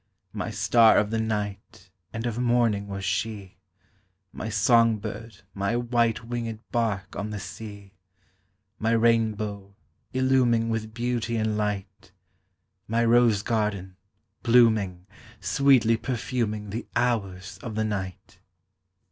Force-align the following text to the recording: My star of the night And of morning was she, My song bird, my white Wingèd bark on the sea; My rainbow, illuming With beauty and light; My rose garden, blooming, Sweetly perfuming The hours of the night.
My 0.33 0.49
star 0.49 0.97
of 0.97 1.11
the 1.11 1.19
night 1.21 1.91
And 2.11 2.25
of 2.25 2.39
morning 2.39 2.87
was 2.87 3.05
she, 3.05 3.59
My 4.33 4.49
song 4.49 4.97
bird, 4.97 5.43
my 5.53 5.75
white 5.75 6.27
Wingèd 6.27 6.57
bark 6.71 7.15
on 7.15 7.29
the 7.29 7.39
sea; 7.39 7.93
My 8.79 8.93
rainbow, 8.93 9.75
illuming 10.11 10.69
With 10.69 10.95
beauty 10.95 11.35
and 11.35 11.55
light; 11.55 12.13
My 12.87 13.05
rose 13.05 13.43
garden, 13.43 13.95
blooming, 14.41 15.05
Sweetly 15.39 15.97
perfuming 15.97 16.71
The 16.71 16.87
hours 16.95 17.59
of 17.61 17.75
the 17.75 17.83
night. 17.85 18.39